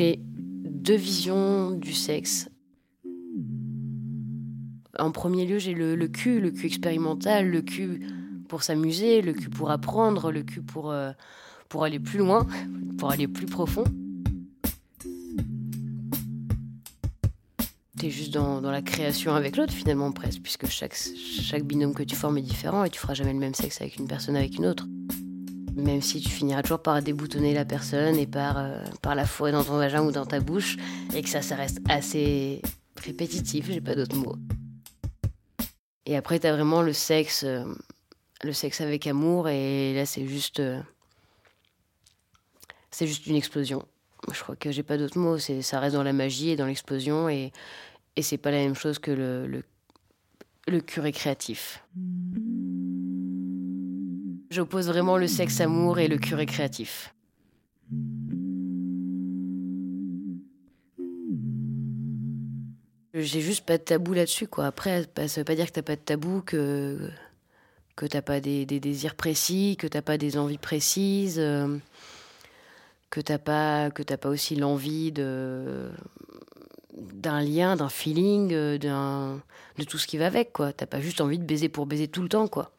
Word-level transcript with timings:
deux 0.00 0.96
visions 0.96 1.70
du 1.70 1.92
sexe. 1.92 2.48
En 4.98 5.10
premier 5.10 5.44
lieu, 5.44 5.58
j'ai 5.58 5.74
le, 5.74 5.96
cul, 6.08 6.40
le 6.40 6.50
cul 6.50 6.66
expérimental, 6.66 7.48
le 7.48 7.62
cul 7.62 8.06
pour 8.48 8.62
s'amuser, 8.62 9.22
le 9.22 9.32
cul 9.32 9.50
pour 9.50 9.70
apprendre, 9.70 10.30
le 10.30 10.42
cul 10.42 10.62
pour, 10.62 10.90
euh, 10.90 11.10
aller 11.80 11.98
plus 11.98 12.18
loin, 12.18 12.46
pour 12.98 13.10
aller 13.10 13.26
plus 13.26 13.46
profond. 13.46 13.84
T'es 17.98 18.10
juste 18.10 18.34
dans, 18.34 18.60
dans, 18.60 18.70
la 18.70 18.82
création 18.82 19.34
avec 19.34 19.56
l'autre 19.56 19.72
finalement 19.72 20.12
presque, 20.12 20.42
puisque 20.42 20.66
chaque, 20.66 20.94
chaque 20.94 21.64
binôme 21.64 21.94
que 21.94 22.02
tu 22.02 22.14
formes 22.14 22.38
est 22.38 22.42
différent 22.42 22.84
et 22.84 22.90
tu 22.90 23.00
feras 23.00 23.14
jamais 23.14 23.32
le 23.32 23.38
même 23.38 23.54
sexe 23.54 23.80
avec 23.80 23.96
une 23.96 24.06
personne 24.06 24.36
avec 24.36 24.56
une 24.56 24.66
autre. 24.66 24.86
Même 25.76 26.02
si 26.02 26.20
tu 26.20 26.28
finiras 26.28 26.62
toujours 26.62 26.82
par 26.82 27.02
déboutonner 27.02 27.52
la 27.52 27.64
personne 27.64 28.16
et 28.16 28.26
par, 28.26 28.58
euh, 28.58 28.84
par 29.02 29.14
la 29.14 29.26
fourrer 29.26 29.52
dans 29.52 29.64
ton 29.64 29.76
vagin 29.76 30.02
ou 30.02 30.12
dans 30.12 30.24
ta 30.24 30.40
bouche, 30.40 30.76
et 31.14 31.22
que 31.22 31.28
ça, 31.28 31.42
ça 31.42 31.56
reste 31.56 31.80
assez 31.88 32.62
répétitif, 32.96 33.66
j'ai 33.66 33.80
pas 33.80 33.94
d'autres 33.94 34.16
mots. 34.16 34.36
Et 36.06 36.16
après, 36.16 36.38
t'as 36.38 36.52
vraiment 36.52 36.82
le 36.82 36.92
sexe, 36.92 37.44
euh, 37.44 37.64
le 38.42 38.52
sexe 38.52 38.80
avec 38.80 39.06
amour, 39.06 39.48
et 39.48 39.94
là, 39.94 40.06
c'est 40.06 40.26
juste. 40.26 40.60
Euh, 40.60 40.80
c'est 42.90 43.08
juste 43.08 43.26
une 43.26 43.34
explosion. 43.34 43.84
Je 44.32 44.40
crois 44.40 44.54
que 44.54 44.70
j'ai 44.70 44.84
pas 44.84 44.96
d'autres 44.96 45.18
mots. 45.18 45.38
Ça 45.38 45.80
reste 45.80 45.96
dans 45.96 46.04
la 46.04 46.12
magie 46.12 46.50
et 46.50 46.56
dans 46.56 46.66
l'explosion, 46.66 47.28
et, 47.28 47.52
et 48.14 48.22
c'est 48.22 48.38
pas 48.38 48.52
la 48.52 48.58
même 48.58 48.76
chose 48.76 49.00
que 49.00 49.10
le, 49.10 49.48
le, 49.48 49.64
le 50.68 50.80
curé 50.80 51.10
créatif. 51.10 51.82
J'oppose 54.54 54.86
vraiment 54.86 55.16
le 55.16 55.26
sexe 55.26 55.60
amour 55.60 55.98
et 55.98 56.06
le 56.06 56.16
curé 56.16 56.46
créatif. 56.46 57.12
J'ai 63.14 63.40
juste 63.40 63.66
pas 63.66 63.78
de 63.78 63.82
tabou 63.82 64.12
là-dessus, 64.12 64.46
quoi. 64.46 64.66
Après, 64.66 65.08
ça 65.26 65.40
veut 65.40 65.44
pas 65.44 65.56
dire 65.56 65.66
que 65.66 65.72
t'as 65.72 65.82
pas 65.82 65.96
de 65.96 66.00
tabou, 66.00 66.40
que 66.40 67.10
que 67.96 68.06
t'as 68.06 68.22
pas 68.22 68.38
des, 68.38 68.64
désirs 68.64 69.16
précis, 69.16 69.76
que 69.76 69.88
t'as 69.88 70.02
pas 70.02 70.18
des 70.18 70.38
envies 70.38 70.58
précises, 70.58 71.40
euh, 71.40 71.76
que 73.10 73.20
t'as 73.20 73.38
pas 73.38 73.90
que 73.90 74.04
t'as 74.04 74.18
pas 74.18 74.28
aussi 74.28 74.54
l'envie 74.54 75.10
de 75.10 75.90
d'un 77.12 77.40
lien, 77.40 77.74
d'un 77.74 77.88
feeling, 77.88 78.52
euh, 78.52 78.78
d'un 78.78 79.42
de 79.78 79.84
tout 79.84 79.98
ce 79.98 80.06
qui 80.06 80.16
va 80.16 80.26
avec, 80.26 80.52
quoi. 80.52 80.72
T'as 80.72 80.86
pas 80.86 81.00
juste 81.00 81.20
envie 81.20 81.40
de 81.40 81.44
baiser 81.44 81.68
pour 81.68 81.86
baiser 81.86 82.06
tout 82.06 82.22
le 82.22 82.28
temps, 82.28 82.46
quoi. 82.46 82.70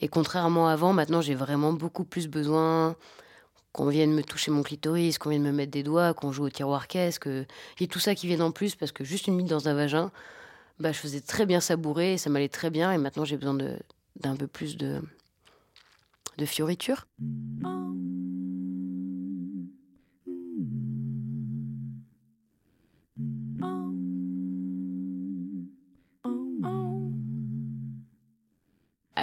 Et 0.00 0.08
contrairement 0.08 0.68
à 0.68 0.72
avant, 0.72 0.92
maintenant 0.92 1.20
j'ai 1.20 1.34
vraiment 1.34 1.72
beaucoup 1.72 2.04
plus 2.04 2.28
besoin 2.28 2.96
qu'on 3.72 3.86
vienne 3.86 4.12
me 4.12 4.22
toucher 4.22 4.50
mon 4.50 4.62
clitoris, 4.62 5.18
qu'on 5.18 5.30
vienne 5.30 5.42
me 5.42 5.52
mettre 5.52 5.70
des 5.70 5.82
doigts, 5.82 6.14
qu'on 6.14 6.32
joue 6.32 6.44
au 6.44 6.50
tiroir 6.50 6.88
caisse, 6.88 7.18
qu'il 7.18 7.46
y 7.80 7.84
ait 7.84 7.86
tout 7.86 8.00
ça 8.00 8.14
qui 8.14 8.26
vienne 8.26 8.42
en 8.42 8.50
plus 8.50 8.74
parce 8.74 8.92
que 8.92 9.04
juste 9.04 9.26
une 9.26 9.36
minute 9.36 9.50
dans 9.50 9.68
un 9.68 9.74
vagin, 9.74 10.10
bah, 10.80 10.92
je 10.92 10.98
faisais 10.98 11.20
très 11.20 11.46
bien 11.46 11.60
savourer, 11.60 12.18
ça 12.18 12.30
m'allait 12.30 12.48
très 12.48 12.70
bien 12.70 12.92
et 12.92 12.98
maintenant 12.98 13.24
j'ai 13.24 13.36
besoin 13.36 13.56
d'un 14.16 14.36
peu 14.36 14.46
plus 14.46 14.76
de, 14.76 15.02
de 16.38 16.46
fioriture. 16.46 17.06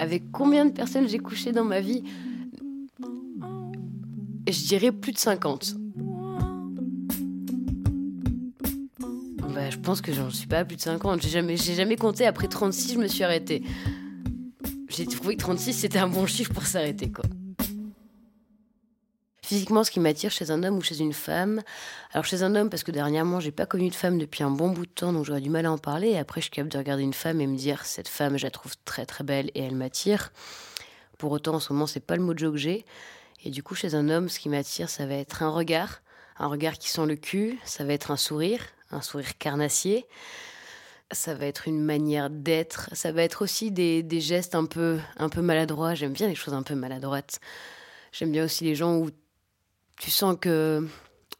Avec 0.08 0.32
combien 0.32 0.64
de 0.64 0.70
personnes 0.70 1.06
j'ai 1.06 1.18
couché 1.18 1.52
dans 1.52 1.64
ma 1.64 1.80
vie? 1.80 2.02
Je 4.48 4.66
dirais 4.66 4.90
plus 4.90 5.12
de 5.12 5.18
50. 5.18 5.74
Bah, 9.54 9.68
je 9.68 9.76
pense 9.76 10.00
que 10.00 10.14
j'en 10.14 10.30
suis 10.30 10.46
pas 10.46 10.60
à 10.60 10.64
plus 10.64 10.76
de 10.76 10.80
50. 10.80 11.20
J'ai 11.20 11.28
jamais, 11.28 11.58
j'ai 11.58 11.74
jamais 11.74 11.96
compté. 11.96 12.24
Après 12.24 12.48
36, 12.48 12.94
je 12.94 12.98
me 12.98 13.06
suis 13.06 13.22
arrêtée. 13.22 13.62
J'ai 14.88 15.04
trouvé 15.04 15.36
que 15.36 15.42
36, 15.42 15.74
c'était 15.74 15.98
un 15.98 16.08
bon 16.08 16.24
chiffre 16.24 16.54
pour 16.54 16.64
s'arrêter, 16.64 17.12
quoi. 17.12 17.26
Physiquement, 19.48 19.82
ce 19.82 19.90
qui 19.90 19.98
m'attire 19.98 20.30
chez 20.30 20.50
un 20.50 20.62
homme 20.62 20.76
ou 20.76 20.82
chez 20.82 21.00
une 21.00 21.14
femme. 21.14 21.62
Alors 22.12 22.26
chez 22.26 22.42
un 22.42 22.54
homme, 22.54 22.68
parce 22.68 22.82
que 22.82 22.90
dernièrement, 22.90 23.40
j'ai 23.40 23.50
pas 23.50 23.64
connu 23.64 23.88
de 23.88 23.94
femme 23.94 24.18
depuis 24.18 24.42
un 24.42 24.50
bon 24.50 24.68
bout 24.68 24.84
de 24.84 24.90
temps, 24.90 25.10
donc 25.10 25.24
j'aurais 25.24 25.40
du 25.40 25.48
mal 25.48 25.64
à 25.64 25.72
en 25.72 25.78
parler. 25.78 26.08
Et 26.08 26.18
après, 26.18 26.42
je 26.42 26.44
suis 26.44 26.50
capable 26.50 26.70
de 26.70 26.76
regarder 26.76 27.02
une 27.02 27.14
femme 27.14 27.40
et 27.40 27.46
me 27.46 27.56
dire, 27.56 27.86
cette 27.86 28.08
femme, 28.08 28.36
je 28.36 28.44
la 28.44 28.50
trouve 28.50 28.74
très 28.84 29.06
très 29.06 29.24
belle 29.24 29.50
et 29.54 29.62
elle 29.62 29.74
m'attire. 29.74 30.34
Pour 31.16 31.32
autant, 31.32 31.54
en 31.54 31.60
ce 31.60 31.72
moment, 31.72 31.86
c'est 31.86 32.04
pas 32.04 32.14
le 32.16 32.22
mojo 32.22 32.52
que 32.52 32.58
j'ai. 32.58 32.84
Et 33.42 33.48
du 33.48 33.62
coup, 33.62 33.74
chez 33.74 33.94
un 33.94 34.10
homme, 34.10 34.28
ce 34.28 34.38
qui 34.38 34.50
m'attire, 34.50 34.90
ça 34.90 35.06
va 35.06 35.14
être 35.14 35.42
un 35.42 35.48
regard, 35.48 36.02
un 36.36 36.48
regard 36.48 36.74
qui 36.74 36.90
sent 36.90 37.06
le 37.06 37.16
cul. 37.16 37.58
Ça 37.64 37.84
va 37.84 37.94
être 37.94 38.10
un 38.10 38.18
sourire, 38.18 38.60
un 38.90 39.00
sourire 39.00 39.38
carnassier. 39.38 40.04
Ça 41.10 41.32
va 41.32 41.46
être 41.46 41.66
une 41.66 41.80
manière 41.80 42.28
d'être. 42.28 42.90
Ça 42.92 43.12
va 43.12 43.22
être 43.22 43.40
aussi 43.40 43.70
des, 43.70 44.02
des 44.02 44.20
gestes 44.20 44.54
un 44.54 44.66
peu, 44.66 44.98
un 45.16 45.30
peu 45.30 45.40
maladroits. 45.40 45.94
J'aime 45.94 46.12
bien 46.12 46.28
les 46.28 46.34
choses 46.34 46.52
un 46.52 46.62
peu 46.62 46.74
maladroites. 46.74 47.40
J'aime 48.12 48.30
bien 48.30 48.44
aussi 48.44 48.64
les 48.64 48.74
gens 48.74 48.94
où 48.98 49.08
tu 49.98 50.10
sens 50.10 50.36
que 50.40 50.86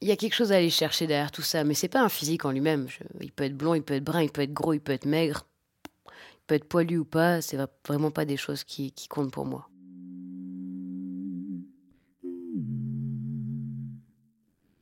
il 0.00 0.08
y 0.08 0.12
a 0.12 0.16
quelque 0.16 0.34
chose 0.34 0.52
à 0.52 0.56
aller 0.56 0.70
chercher 0.70 1.06
derrière 1.06 1.32
tout 1.32 1.42
ça, 1.42 1.64
mais 1.64 1.74
c'est 1.74 1.88
pas 1.88 2.02
un 2.02 2.08
physique 2.08 2.44
en 2.44 2.52
lui-même. 2.52 2.86
il 3.20 3.32
peut 3.32 3.44
être 3.44 3.56
blond, 3.56 3.74
il 3.74 3.82
peut 3.82 3.94
être 3.94 4.04
brun, 4.04 4.22
il 4.22 4.30
peut 4.30 4.42
être 4.42 4.52
gros, 4.52 4.72
il 4.72 4.80
peut 4.80 4.92
être 4.92 5.06
maigre, 5.06 5.46
il 6.06 6.46
peut 6.46 6.54
être 6.54 6.68
poilu 6.68 6.98
ou 6.98 7.04
pas. 7.04 7.40
C'est 7.40 7.58
vraiment 7.86 8.10
pas 8.10 8.24
des 8.24 8.36
choses 8.36 8.62
qui, 8.62 8.92
comptent 9.08 9.32
pour 9.32 9.44
moi. 9.44 9.68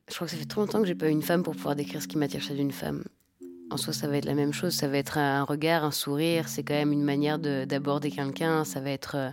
Je 0.09 0.15
crois 0.15 0.27
que 0.27 0.33
ça 0.33 0.39
fait 0.39 0.47
trop 0.47 0.61
longtemps 0.61 0.81
que 0.81 0.87
j'ai 0.87 0.95
pas 0.95 1.09
eu 1.09 1.13
une 1.13 1.23
femme 1.23 1.43
pour 1.43 1.55
pouvoir 1.55 1.77
décrire 1.77 2.01
ce 2.01 2.09
qui 2.09 2.17
m'attire 2.17 2.41
chez 2.43 2.57
une 2.57 2.73
femme. 2.73 3.05
En 3.71 3.77
soi, 3.77 3.93
ça 3.93 4.07
va 4.07 4.17
être 4.17 4.25
la 4.27 4.35
même 4.35 4.53
chose. 4.53 4.75
Ça 4.75 4.87
va 4.87 4.99
être 4.99 5.19
un 5.19 5.43
regard, 5.43 5.85
un 5.85 5.91
sourire. 5.91 6.49
C'est 6.49 6.63
quand 6.63 6.75
même 6.75 6.93
une 6.93 7.03
manière 7.03 7.39
d'aborder 7.39 8.11
quelqu'un. 8.11 8.65
Ça 8.65 8.81
va 8.81 8.91
être 8.91 9.17
euh, 9.17 9.31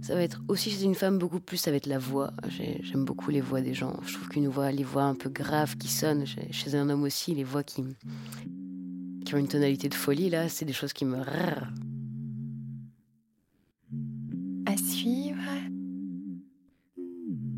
ça 0.00 0.14
va 0.14 0.22
être 0.22 0.42
aussi 0.48 0.70
chez 0.70 0.84
une 0.84 0.94
femme 0.94 1.18
beaucoup 1.18 1.40
plus, 1.40 1.56
ça 1.56 1.70
va 1.70 1.76
être 1.76 1.86
la 1.86 1.98
voix. 1.98 2.32
J'aime 2.48 3.04
beaucoup 3.04 3.30
les 3.30 3.40
voix 3.40 3.60
des 3.60 3.74
gens. 3.74 3.98
Je 4.06 4.14
trouve 4.14 4.28
qu'une 4.28 4.48
voix, 4.48 4.70
les 4.70 4.84
voix 4.84 5.04
un 5.04 5.14
peu 5.14 5.28
graves 5.28 5.76
qui 5.76 5.88
sonnent, 5.88 6.24
chez 6.26 6.74
un 6.74 6.88
homme 6.88 7.02
aussi, 7.02 7.34
les 7.34 7.44
voix 7.44 7.62
qui, 7.62 7.84
qui 9.24 9.34
ont 9.34 9.38
une 9.38 9.48
tonalité 9.48 9.88
de 9.88 9.94
folie, 9.94 10.30
là, 10.30 10.48
c'est 10.48 10.64
des 10.64 10.72
choses 10.72 10.92
qui 10.92 11.04
me... 11.04 11.18
À 14.66 14.76
suivre 14.76 15.42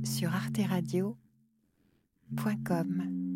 sur 0.04 0.34
arteradio.com. 0.34 3.29